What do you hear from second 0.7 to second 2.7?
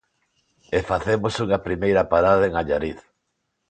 E facemos unha primeira parada en